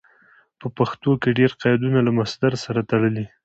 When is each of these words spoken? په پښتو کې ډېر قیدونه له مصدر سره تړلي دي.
په 0.59 0.67
پښتو 0.77 1.11
کې 1.21 1.29
ډېر 1.39 1.51
قیدونه 1.61 1.99
له 2.07 2.11
مصدر 2.19 2.53
سره 2.65 2.79
تړلي 2.89 3.23
دي. 3.25 3.25